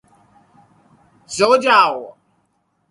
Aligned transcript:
سو 1.35 1.57
جاؤ! 1.63 2.15